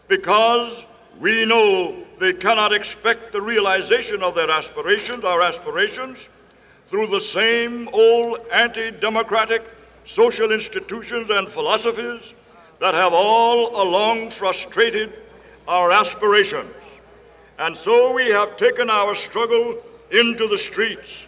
[0.08, 0.86] because
[1.20, 6.28] we know they cannot expect the realization of their aspirations, our aspirations,
[6.84, 9.62] through the same old anti democratic
[10.08, 12.32] social institutions and philosophies
[12.80, 15.12] that have all along frustrated
[15.68, 16.74] our aspirations.
[17.58, 19.76] And so we have taken our struggle
[20.10, 21.26] into the streets.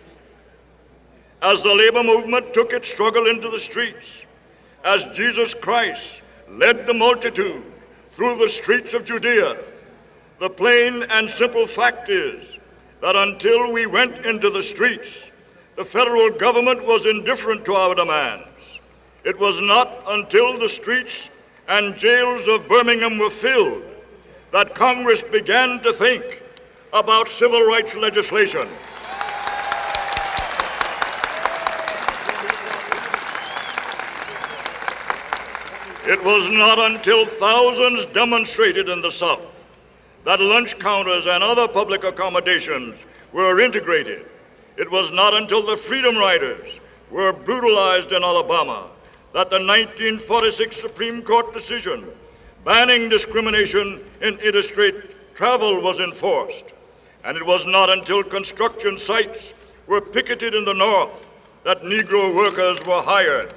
[1.42, 4.24] As the labor movement took its struggle into the streets,
[4.82, 7.62] as Jesus Christ led the multitude
[8.08, 9.58] through the streets of Judea,
[10.38, 12.56] the plain and simple fact is
[13.02, 15.30] that until we went into the streets,
[15.76, 18.46] the federal government was indifferent to our demands.
[19.22, 21.28] It was not until the streets
[21.68, 23.82] and jails of Birmingham were filled
[24.50, 26.42] that Congress began to think
[26.92, 28.66] about civil rights legislation.
[36.06, 39.68] It was not until thousands demonstrated in the South
[40.24, 42.96] that lunch counters and other public accommodations
[43.32, 44.26] were integrated.
[44.76, 48.90] It was not until the Freedom Riders were brutalized in Alabama
[49.32, 52.06] that the 1946 Supreme Court decision
[52.64, 56.72] banning discrimination in interstate travel was enforced.
[57.24, 59.54] And it was not until construction sites
[59.86, 61.32] were picketed in the North
[61.64, 63.54] that Negro workers were hired.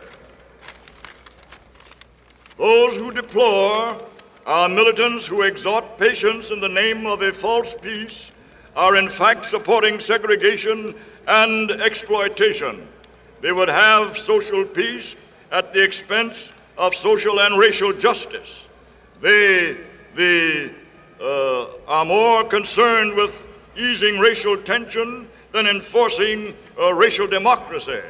[2.57, 3.97] Those who deplore
[4.45, 8.31] our militants who exhort patience in the name of a false peace
[8.75, 10.93] are in fact supporting segregation
[11.27, 12.87] and exploitation.
[13.41, 15.15] They would have social peace
[15.53, 18.69] at the expense of social and racial justice.
[19.21, 19.77] They,
[20.15, 20.71] they
[21.21, 23.47] uh, are more concerned with
[23.77, 28.01] easing racial tension than enforcing uh, racial democracy.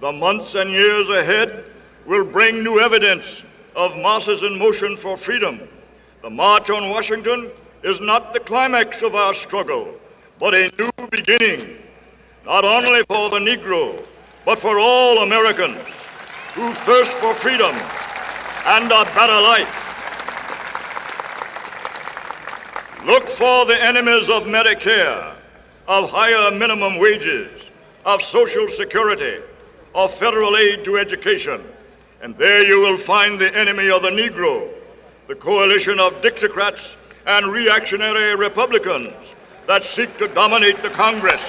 [0.00, 1.64] The months and years ahead
[2.04, 3.44] will bring new evidence
[3.76, 5.60] of masses in motion for freedom.
[6.20, 7.50] The March on Washington
[7.84, 9.94] is not the climax of our struggle,
[10.40, 11.78] but a new beginning,
[12.44, 14.04] not only for the Negro,
[14.44, 15.78] but for all Americans
[16.54, 17.74] who thirst for freedom
[18.66, 19.78] and a better life.
[23.04, 25.34] Look for the enemies of Medicare,
[25.88, 27.70] of higher minimum wages,
[28.04, 29.38] of Social Security,
[29.94, 31.64] of federal aid to education.
[32.20, 34.68] And there you will find the enemy of the Negro,
[35.26, 36.96] the coalition of Dixiecrats
[37.26, 39.34] and reactionary Republicans
[39.66, 41.42] that seek to dominate the Congress.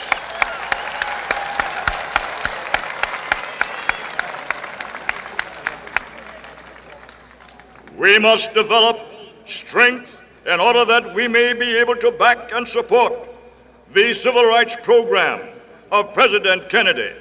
[7.97, 8.99] We must develop
[9.45, 13.29] strength in order that we may be able to back and support
[13.91, 15.41] the civil rights program
[15.91, 17.13] of President Kennedy.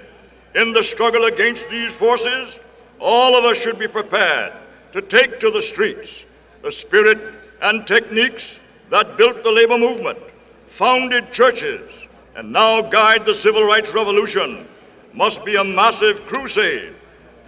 [0.54, 2.58] In the struggle against these forces,
[2.98, 4.52] all of us should be prepared
[4.92, 6.26] to take to the streets
[6.62, 7.18] the spirit
[7.60, 8.60] and techniques
[8.90, 10.18] that built the labor movement,
[10.66, 12.06] founded churches,
[12.36, 14.66] and now guide the civil rights revolution
[15.12, 16.94] must be a massive crusade,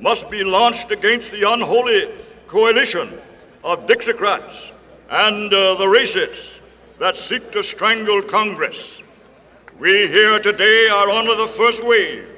[0.00, 2.10] must be launched against the unholy
[2.54, 3.12] coalition
[3.64, 4.70] of Dixiecrats
[5.10, 6.60] and uh, the racists
[7.00, 9.02] that seek to strangle Congress.
[9.80, 12.28] We here today are under the first wave.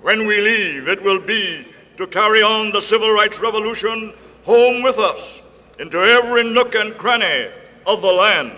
[0.00, 1.66] When we leave, it will be
[1.98, 5.42] to carry on the civil rights revolution home with us
[5.78, 7.50] into every nook and cranny
[7.86, 8.52] of the land.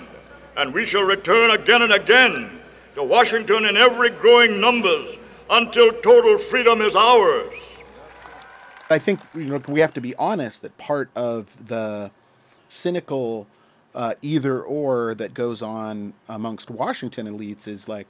[0.57, 2.61] And we shall return again and again
[2.95, 5.19] to Washington in every growing numbers
[5.51, 7.72] until total freedom is ours.
[8.93, 12.11] I think you know we have to be honest that part of the
[12.69, 13.47] cynical
[13.95, 18.07] uh, either or that goes on amongst Washington elites is like,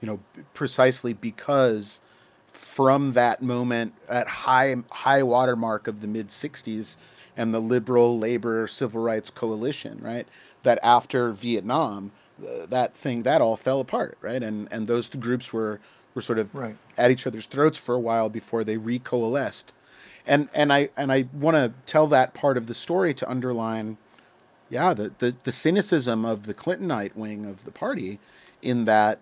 [0.00, 0.20] you know,
[0.54, 2.00] precisely because
[2.46, 6.96] from that moment at high high watermark of the mid 60s
[7.36, 10.26] and the liberal labor civil rights coalition right
[10.62, 12.12] that after vietnam
[12.42, 15.80] uh, that thing that all fell apart right and and those groups were
[16.14, 16.76] were sort of right.
[16.96, 19.66] at each other's throats for a while before they recoalesced
[20.26, 23.96] and and i and i want to tell that part of the story to underline
[24.68, 28.18] yeah the, the the cynicism of the clintonite wing of the party
[28.62, 29.20] in that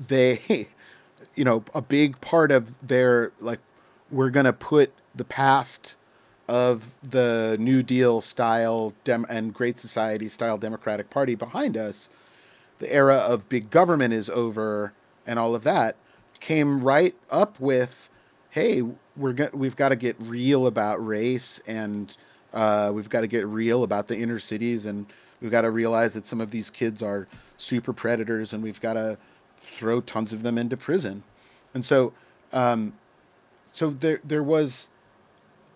[0.00, 0.68] they
[1.38, 3.60] you know, a big part of their like
[4.10, 5.96] we're to put the past
[6.48, 12.08] of the New Deal style dem- and Great Society style Democratic Party behind us.
[12.80, 14.92] The era of big government is over,
[15.26, 15.94] and all of that
[16.40, 18.10] came right up with,
[18.58, 18.82] hey,
[19.16, 22.16] we're go- we've got to get real about race, and
[22.52, 25.06] uh, we've got to get real about the inner cities, and
[25.40, 28.94] we've got to realize that some of these kids are super predators, and we've got
[28.94, 29.16] to
[29.58, 31.22] throw tons of them into prison.
[31.72, 32.12] And so,
[32.52, 32.94] um,
[33.72, 34.90] so there there was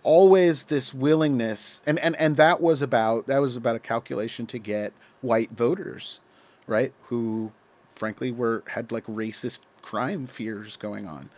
[0.02, 4.58] always this willingness, and, and, and that was about that was about a calculation to
[4.58, 6.18] get white voters,
[6.66, 6.92] right?
[7.04, 7.52] Who,
[7.94, 11.30] frankly, were had like racist crime fears going on.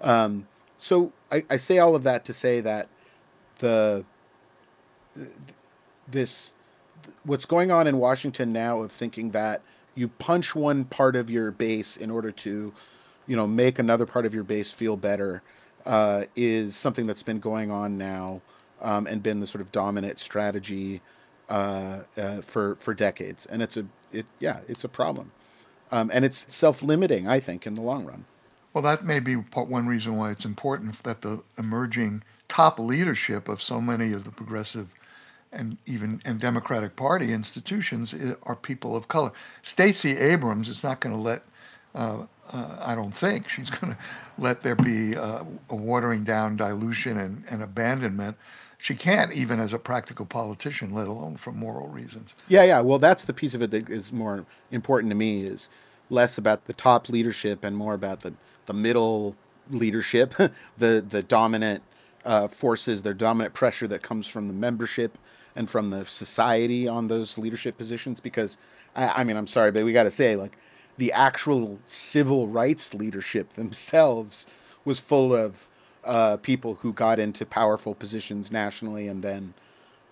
[0.00, 0.46] Um,
[0.78, 2.88] so I, I say all of that to say that
[3.58, 4.04] the
[6.08, 6.54] this
[7.24, 9.62] what's going on in Washington now of thinking that
[9.94, 12.72] you punch one part of your base in order to
[13.26, 15.42] you know make another part of your base feel better
[15.84, 18.40] uh, is something that's been going on now
[18.82, 21.00] um, and been the sort of dominant strategy
[21.48, 25.32] uh, uh, for for decades and it's a it yeah it's a problem
[25.90, 28.24] um, and it's self-limiting I think in the long run.
[28.76, 33.62] Well, that may be one reason why it's important that the emerging top leadership of
[33.62, 34.88] so many of the progressive
[35.50, 39.32] and even and Democratic Party institutions are people of color.
[39.62, 41.44] Stacey Abrams is not going to let
[41.94, 43.98] uh, uh, I don't think she's going to
[44.36, 48.36] let there be uh, a watering down, dilution, and, and abandonment.
[48.76, 52.34] She can't, even as a practical politician, let alone for moral reasons.
[52.46, 52.80] Yeah, yeah.
[52.82, 55.70] Well, that's the piece of it that is more important to me is
[56.10, 58.34] less about the top leadership and more about the,
[58.66, 59.36] the middle
[59.70, 60.34] leadership,
[60.78, 61.82] the the dominant
[62.24, 65.18] uh, forces, their dominant pressure that comes from the membership
[65.54, 68.20] and from the society on those leadership positions.
[68.20, 68.58] Because
[68.94, 70.56] I, I mean, I'm sorry, but we got to say, like,
[70.98, 74.46] the actual civil rights leadership themselves
[74.84, 75.68] was full of
[76.04, 79.54] uh, people who got into powerful positions nationally and then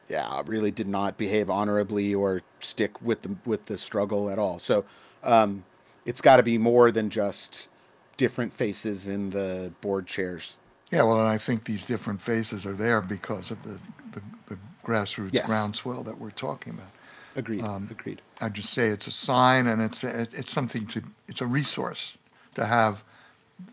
[0.08, 4.58] yeah really did not behave honorably or stick with the with the struggle at all
[4.58, 4.84] so
[5.22, 5.64] um,
[6.04, 7.68] it's got to be more than just
[8.16, 10.56] different faces in the board chairs
[10.90, 13.78] yeah well and i think these different faces are there because of the
[14.12, 15.46] the, the grassroots yes.
[15.46, 16.90] groundswell that we're talking about
[17.36, 17.62] Agreed.
[17.62, 18.22] Um, Agreed.
[18.40, 22.14] I just say it's a sign, and it's it's something to it's a resource
[22.54, 23.02] to have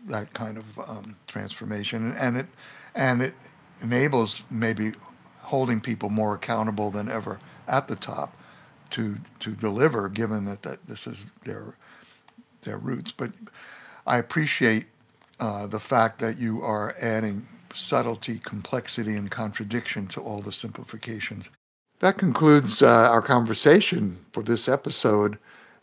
[0.06, 2.46] that kind of um, transformation, and it
[2.94, 3.34] and it
[3.80, 4.92] enables maybe
[5.40, 7.38] holding people more accountable than ever
[7.68, 8.36] at the top
[8.90, 11.76] to to deliver, given that, that this is their
[12.62, 13.12] their roots.
[13.12, 13.30] But
[14.06, 14.86] I appreciate
[15.38, 21.50] uh, the fact that you are adding subtlety, complexity, and contradiction to all the simplifications.
[22.00, 25.38] That concludes uh, our conversation for this episode.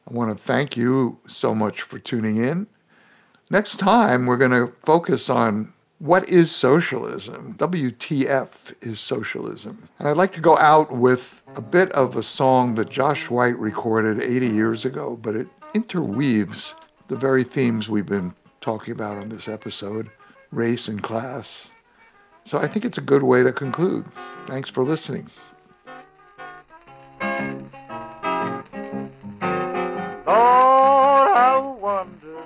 [0.10, 2.68] I want to thank you so much for tuning in.
[3.50, 7.56] Next time, we're going to focus on what is socialism?
[7.58, 9.90] WTF is socialism?
[9.98, 13.58] And I'd like to go out with a bit of a song that Josh White
[13.60, 16.74] recorded 80 years ago, but it interweaves
[17.10, 20.10] the very themes we've been talking about on this episode
[20.51, 21.68] race and class.
[22.45, 24.05] So I think it's a good way to conclude.
[24.47, 25.30] Thanks for listening.
[30.26, 32.38] Lord, I wonder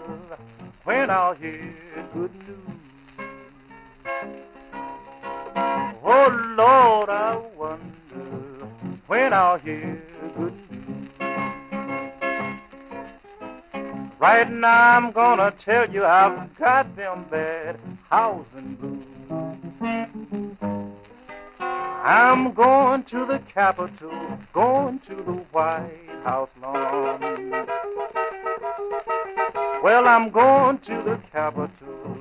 [0.85, 1.73] when I'll hear
[2.13, 2.57] good news.
[6.05, 8.65] Oh, Lord, I wonder
[9.07, 10.01] when I'll hear
[10.35, 11.22] good news.
[14.23, 17.77] Right now I'm gonna tell you I've got them bad
[18.09, 19.05] housing blues.
[21.59, 27.19] I'm going to the Capitol, going to the White House lawn.
[29.83, 32.17] Well, I'm going to the Capitol,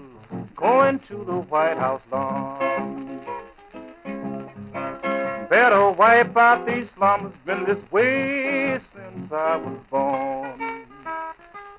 [0.57, 3.21] going to the White House lawn.
[5.49, 10.83] Better wipe out these slums, been this way since I was born.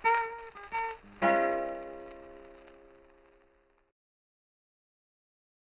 [0.04, 0.10] Ha